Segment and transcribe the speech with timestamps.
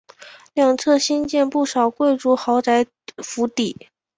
[0.55, 2.87] 两侧兴建不少贵族豪宅
[3.23, 3.87] 府邸。